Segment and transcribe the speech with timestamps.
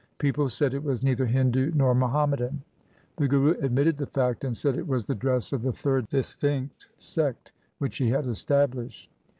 [0.17, 2.63] People said it was neither Hindu nor Muhammadan.
[3.17, 6.87] The Guru admitted the fact, and said it was the dress of the third distinct
[6.97, 9.11] sect which he had established.